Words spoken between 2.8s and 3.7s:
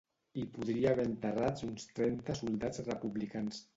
republicans.